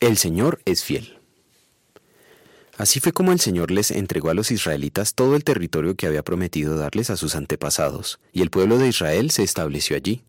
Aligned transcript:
El 0.00 0.18
Señor 0.18 0.60
es 0.66 0.84
fiel. 0.84 1.16
Así 2.76 3.00
fue 3.00 3.12
como 3.12 3.32
el 3.32 3.40
Señor 3.40 3.70
les 3.70 3.90
entregó 3.90 4.28
a 4.28 4.34
los 4.34 4.50
israelitas 4.50 5.14
todo 5.14 5.36
el 5.36 5.42
territorio 5.42 5.94
que 5.94 6.06
había 6.06 6.22
prometido 6.22 6.76
darles 6.76 7.08
a 7.08 7.16
sus 7.16 7.34
antepasados, 7.34 8.20
y 8.30 8.42
el 8.42 8.50
pueblo 8.50 8.76
de 8.76 8.88
Israel 8.88 9.30
se 9.30 9.42
estableció 9.42 9.96
allí. 9.96 10.22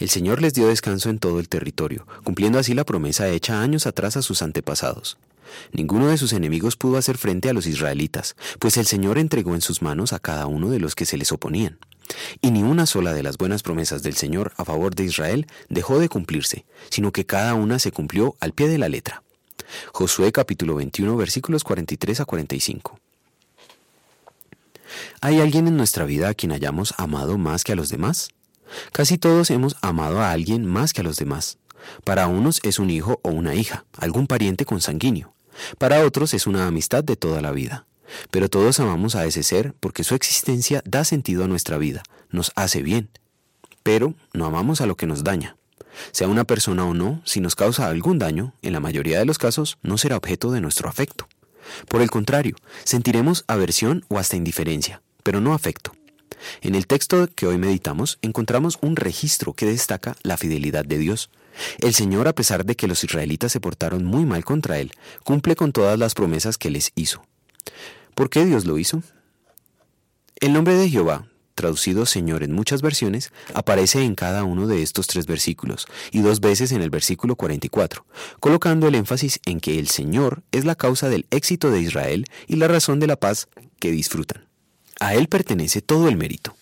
El 0.00 0.08
Señor 0.08 0.40
les 0.40 0.54
dio 0.54 0.66
descanso 0.66 1.10
en 1.10 1.18
todo 1.18 1.40
el 1.40 1.50
territorio, 1.50 2.06
cumpliendo 2.24 2.58
así 2.58 2.72
la 2.72 2.84
promesa 2.84 3.28
hecha 3.28 3.60
años 3.60 3.86
atrás 3.86 4.16
a 4.16 4.22
sus 4.22 4.40
antepasados. 4.40 5.18
Ninguno 5.72 6.08
de 6.08 6.16
sus 6.16 6.32
enemigos 6.32 6.76
pudo 6.76 6.96
hacer 6.96 7.18
frente 7.18 7.50
a 7.50 7.52
los 7.52 7.66
israelitas, 7.66 8.34
pues 8.60 8.78
el 8.78 8.86
Señor 8.86 9.18
entregó 9.18 9.54
en 9.54 9.60
sus 9.60 9.82
manos 9.82 10.14
a 10.14 10.20
cada 10.20 10.46
uno 10.46 10.70
de 10.70 10.80
los 10.80 10.94
que 10.94 11.04
se 11.04 11.18
les 11.18 11.32
oponían. 11.32 11.78
Y 12.40 12.50
ni 12.50 12.62
una 12.62 12.86
sola 12.86 13.12
de 13.12 13.22
las 13.22 13.38
buenas 13.38 13.62
promesas 13.62 14.02
del 14.02 14.14
Señor 14.14 14.52
a 14.56 14.64
favor 14.64 14.94
de 14.94 15.04
Israel 15.04 15.46
dejó 15.68 15.98
de 15.98 16.08
cumplirse, 16.08 16.64
sino 16.90 17.12
que 17.12 17.26
cada 17.26 17.54
una 17.54 17.78
se 17.78 17.92
cumplió 17.92 18.36
al 18.40 18.52
pie 18.52 18.68
de 18.68 18.78
la 18.78 18.88
letra. 18.88 19.22
Josué 19.92 20.32
capítulo 20.32 20.74
21 20.74 21.16
versículos 21.16 21.64
43 21.64 22.20
a 22.20 22.24
45. 22.24 22.98
¿Hay 25.20 25.40
alguien 25.40 25.68
en 25.68 25.76
nuestra 25.76 26.04
vida 26.04 26.28
a 26.28 26.34
quien 26.34 26.52
hayamos 26.52 26.94
amado 26.98 27.38
más 27.38 27.64
que 27.64 27.72
a 27.72 27.76
los 27.76 27.88
demás? 27.88 28.30
Casi 28.92 29.18
todos 29.18 29.50
hemos 29.50 29.76
amado 29.82 30.20
a 30.20 30.30
alguien 30.30 30.66
más 30.66 30.92
que 30.92 31.00
a 31.00 31.04
los 31.04 31.16
demás. 31.16 31.58
Para 32.04 32.26
unos 32.26 32.60
es 32.62 32.78
un 32.78 32.90
hijo 32.90 33.20
o 33.22 33.30
una 33.30 33.54
hija, 33.54 33.84
algún 33.96 34.26
pariente 34.26 34.64
consanguíneo. 34.64 35.34
Para 35.78 36.04
otros 36.04 36.34
es 36.34 36.46
una 36.46 36.66
amistad 36.66 37.04
de 37.04 37.16
toda 37.16 37.40
la 37.40 37.52
vida. 37.52 37.86
Pero 38.30 38.48
todos 38.48 38.80
amamos 38.80 39.14
a 39.14 39.24
ese 39.24 39.42
ser 39.42 39.74
porque 39.80 40.04
su 40.04 40.14
existencia 40.14 40.82
da 40.84 41.04
sentido 41.04 41.44
a 41.44 41.48
nuestra 41.48 41.78
vida, 41.78 42.02
nos 42.30 42.52
hace 42.54 42.82
bien. 42.82 43.08
Pero 43.82 44.14
no 44.32 44.46
amamos 44.46 44.80
a 44.80 44.86
lo 44.86 44.96
que 44.96 45.06
nos 45.06 45.24
daña. 45.24 45.56
Sea 46.10 46.28
una 46.28 46.44
persona 46.44 46.84
o 46.84 46.94
no, 46.94 47.20
si 47.24 47.40
nos 47.40 47.54
causa 47.54 47.88
algún 47.88 48.18
daño, 48.18 48.54
en 48.62 48.72
la 48.72 48.80
mayoría 48.80 49.18
de 49.18 49.26
los 49.26 49.38
casos 49.38 49.78
no 49.82 49.98
será 49.98 50.16
objeto 50.16 50.50
de 50.50 50.60
nuestro 50.60 50.88
afecto. 50.88 51.28
Por 51.88 52.02
el 52.02 52.10
contrario, 52.10 52.56
sentiremos 52.84 53.44
aversión 53.46 54.04
o 54.08 54.18
hasta 54.18 54.36
indiferencia, 54.36 55.02
pero 55.22 55.40
no 55.40 55.54
afecto. 55.54 55.92
En 56.60 56.74
el 56.74 56.86
texto 56.86 57.28
que 57.34 57.46
hoy 57.46 57.58
meditamos 57.58 58.18
encontramos 58.22 58.78
un 58.80 58.96
registro 58.96 59.52
que 59.52 59.66
destaca 59.66 60.16
la 60.22 60.36
fidelidad 60.36 60.84
de 60.84 60.98
Dios. 60.98 61.30
El 61.78 61.94
Señor, 61.94 62.26
a 62.26 62.34
pesar 62.34 62.64
de 62.64 62.74
que 62.74 62.88
los 62.88 63.04
israelitas 63.04 63.52
se 63.52 63.60
portaron 63.60 64.04
muy 64.04 64.24
mal 64.24 64.44
contra 64.44 64.78
Él, 64.78 64.92
cumple 65.22 65.54
con 65.54 65.72
todas 65.72 65.98
las 65.98 66.14
promesas 66.14 66.58
que 66.58 66.70
les 66.70 66.92
hizo. 66.94 67.22
¿Por 68.14 68.28
qué 68.28 68.44
Dios 68.44 68.66
lo 68.66 68.78
hizo? 68.78 69.02
El 70.40 70.52
nombre 70.52 70.74
de 70.74 70.88
Jehová, 70.90 71.28
traducido 71.54 72.04
Señor 72.04 72.42
en 72.42 72.52
muchas 72.52 72.82
versiones, 72.82 73.32
aparece 73.54 74.02
en 74.02 74.14
cada 74.14 74.44
uno 74.44 74.66
de 74.66 74.82
estos 74.82 75.06
tres 75.06 75.26
versículos 75.26 75.86
y 76.10 76.20
dos 76.20 76.40
veces 76.40 76.72
en 76.72 76.82
el 76.82 76.90
versículo 76.90 77.36
44, 77.36 78.04
colocando 78.38 78.86
el 78.86 78.96
énfasis 78.96 79.40
en 79.46 79.60
que 79.60 79.78
el 79.78 79.88
Señor 79.88 80.42
es 80.52 80.66
la 80.66 80.74
causa 80.74 81.08
del 81.08 81.26
éxito 81.30 81.70
de 81.70 81.80
Israel 81.80 82.26
y 82.46 82.56
la 82.56 82.68
razón 82.68 83.00
de 83.00 83.06
la 83.06 83.16
paz 83.16 83.48
que 83.78 83.90
disfrutan. 83.90 84.44
A 85.00 85.14
Él 85.14 85.28
pertenece 85.28 85.80
todo 85.80 86.08
el 86.08 86.16
mérito. 86.16 86.54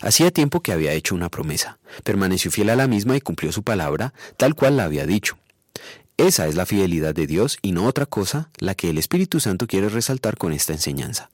Hacía 0.00 0.30
tiempo 0.30 0.60
que 0.60 0.72
había 0.72 0.92
hecho 0.92 1.14
una 1.14 1.28
promesa, 1.28 1.78
permaneció 2.04 2.52
fiel 2.52 2.70
a 2.70 2.76
la 2.76 2.86
misma 2.86 3.16
y 3.16 3.20
cumplió 3.20 3.50
su 3.50 3.64
palabra 3.64 4.14
tal 4.36 4.54
cual 4.54 4.76
la 4.76 4.84
había 4.84 5.06
dicho. 5.06 5.36
Esa 6.16 6.46
es 6.46 6.54
la 6.54 6.64
fidelidad 6.64 7.12
de 7.12 7.26
Dios 7.26 7.58
y 7.60 7.72
no 7.72 7.86
otra 7.86 8.06
cosa 8.06 8.48
la 8.58 8.76
que 8.76 8.88
el 8.88 8.98
Espíritu 8.98 9.40
Santo 9.40 9.66
quiere 9.66 9.88
resaltar 9.88 10.36
con 10.36 10.52
esta 10.52 10.72
enseñanza. 10.72 11.30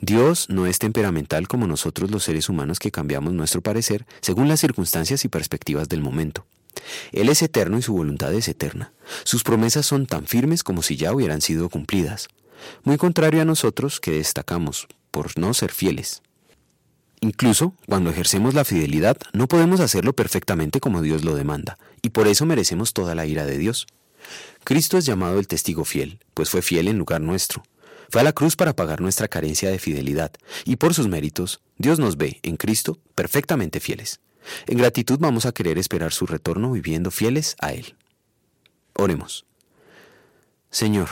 Dios 0.00 0.48
no 0.48 0.66
es 0.66 0.78
temperamental 0.78 1.48
como 1.48 1.66
nosotros 1.66 2.12
los 2.12 2.22
seres 2.22 2.48
humanos 2.48 2.78
que 2.78 2.92
cambiamos 2.92 3.32
nuestro 3.32 3.62
parecer 3.62 4.06
según 4.20 4.46
las 4.46 4.60
circunstancias 4.60 5.24
y 5.24 5.28
perspectivas 5.28 5.88
del 5.88 6.02
momento. 6.02 6.46
Él 7.10 7.28
es 7.28 7.42
eterno 7.42 7.78
y 7.78 7.82
su 7.82 7.94
voluntad 7.94 8.32
es 8.32 8.46
eterna. 8.46 8.92
Sus 9.24 9.42
promesas 9.42 9.86
son 9.86 10.06
tan 10.06 10.26
firmes 10.26 10.62
como 10.62 10.82
si 10.82 10.96
ya 10.96 11.12
hubieran 11.12 11.40
sido 11.40 11.68
cumplidas. 11.68 12.28
Muy 12.84 12.98
contrario 12.98 13.42
a 13.42 13.44
nosotros 13.44 13.98
que 13.98 14.12
destacamos 14.12 14.86
por 15.10 15.36
no 15.36 15.52
ser 15.52 15.72
fieles. 15.72 16.22
Incluso 17.20 17.74
cuando 17.88 18.10
ejercemos 18.10 18.54
la 18.54 18.64
fidelidad 18.64 19.16
no 19.32 19.48
podemos 19.48 19.80
hacerlo 19.80 20.12
perfectamente 20.12 20.80
como 20.80 21.02
Dios 21.02 21.24
lo 21.24 21.34
demanda, 21.34 21.78
y 22.02 22.10
por 22.10 22.28
eso 22.28 22.46
merecemos 22.46 22.92
toda 22.92 23.14
la 23.14 23.26
ira 23.26 23.46
de 23.46 23.58
Dios. 23.58 23.86
Cristo 24.64 24.98
es 24.98 25.06
llamado 25.06 25.38
el 25.38 25.46
testigo 25.46 25.84
fiel, 25.84 26.18
pues 26.34 26.50
fue 26.50 26.62
fiel 26.62 26.88
en 26.88 26.98
lugar 26.98 27.20
nuestro. 27.20 27.62
Fue 28.10 28.20
a 28.20 28.24
la 28.24 28.32
cruz 28.32 28.56
para 28.56 28.74
pagar 28.74 29.00
nuestra 29.00 29.28
carencia 29.28 29.70
de 29.70 29.78
fidelidad, 29.78 30.32
y 30.64 30.76
por 30.76 30.94
sus 30.94 31.08
méritos, 31.08 31.60
Dios 31.78 31.98
nos 31.98 32.16
ve 32.16 32.40
en 32.42 32.56
Cristo 32.56 32.98
perfectamente 33.14 33.80
fieles. 33.80 34.20
En 34.66 34.78
gratitud 34.78 35.18
vamos 35.18 35.46
a 35.46 35.52
querer 35.52 35.78
esperar 35.78 36.12
su 36.12 36.26
retorno 36.26 36.72
viviendo 36.72 37.10
fieles 37.10 37.56
a 37.60 37.72
Él. 37.72 37.96
Oremos. 38.94 39.44
Señor, 40.70 41.08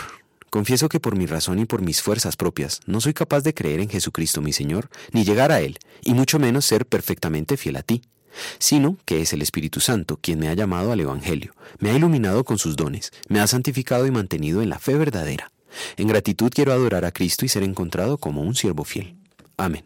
confieso 0.50 0.88
que 0.88 1.00
por 1.00 1.16
mi 1.16 1.26
razón 1.26 1.58
y 1.58 1.64
por 1.64 1.82
mis 1.82 2.00
fuerzas 2.00 2.36
propias 2.36 2.80
no 2.86 3.00
soy 3.00 3.12
capaz 3.12 3.40
de 3.40 3.54
creer 3.54 3.80
en 3.80 3.88
Jesucristo 3.88 4.40
mi 4.40 4.52
Señor, 4.52 4.88
ni 5.12 5.24
llegar 5.24 5.52
a 5.52 5.60
Él, 5.60 5.78
y 6.02 6.14
mucho 6.14 6.38
menos 6.38 6.64
ser 6.64 6.86
perfectamente 6.86 7.56
fiel 7.56 7.76
a 7.76 7.82
ti 7.82 8.02
sino 8.58 8.96
que 9.04 9.20
es 9.20 9.32
el 9.32 9.42
Espíritu 9.42 9.80
Santo 9.80 10.18
quien 10.20 10.38
me 10.38 10.48
ha 10.48 10.54
llamado 10.54 10.92
al 10.92 11.00
Evangelio, 11.00 11.54
me 11.78 11.90
ha 11.90 11.96
iluminado 11.96 12.44
con 12.44 12.58
sus 12.58 12.76
dones, 12.76 13.12
me 13.28 13.40
ha 13.40 13.46
santificado 13.46 14.06
y 14.06 14.10
mantenido 14.10 14.62
en 14.62 14.70
la 14.70 14.78
fe 14.78 14.94
verdadera. 14.94 15.50
En 15.96 16.08
gratitud 16.08 16.50
quiero 16.54 16.72
adorar 16.72 17.04
a 17.04 17.12
Cristo 17.12 17.44
y 17.44 17.48
ser 17.48 17.62
encontrado 17.62 18.18
como 18.18 18.42
un 18.42 18.54
siervo 18.54 18.84
fiel. 18.84 19.16
Amén. 19.56 19.84